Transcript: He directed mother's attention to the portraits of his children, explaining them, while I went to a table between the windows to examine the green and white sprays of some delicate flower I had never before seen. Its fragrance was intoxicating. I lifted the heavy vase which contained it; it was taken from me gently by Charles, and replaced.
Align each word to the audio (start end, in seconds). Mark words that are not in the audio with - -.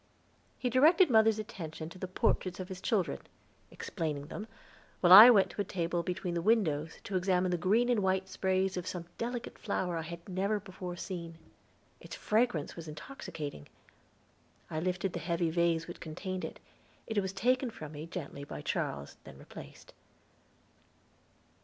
He 0.57 0.67
directed 0.71 1.11
mother's 1.11 1.37
attention 1.37 1.87
to 1.89 1.99
the 1.99 2.07
portraits 2.07 2.59
of 2.59 2.69
his 2.69 2.81
children, 2.81 3.19
explaining 3.69 4.25
them, 4.29 4.47
while 4.99 5.13
I 5.13 5.29
went 5.29 5.51
to 5.51 5.61
a 5.61 5.63
table 5.63 6.01
between 6.01 6.33
the 6.33 6.41
windows 6.41 6.97
to 7.03 7.15
examine 7.15 7.51
the 7.51 7.57
green 7.59 7.87
and 7.87 8.01
white 8.01 8.27
sprays 8.27 8.77
of 8.77 8.87
some 8.87 9.05
delicate 9.19 9.59
flower 9.59 9.95
I 9.97 10.01
had 10.01 10.27
never 10.27 10.59
before 10.59 10.95
seen. 10.95 11.37
Its 11.99 12.15
fragrance 12.15 12.75
was 12.75 12.87
intoxicating. 12.87 13.67
I 14.71 14.79
lifted 14.79 15.13
the 15.13 15.19
heavy 15.19 15.51
vase 15.51 15.87
which 15.87 15.99
contained 15.99 16.43
it; 16.43 16.59
it 17.05 17.19
was 17.19 17.31
taken 17.31 17.69
from 17.69 17.91
me 17.91 18.07
gently 18.07 18.43
by 18.43 18.61
Charles, 18.63 19.17
and 19.23 19.37
replaced. 19.37 19.93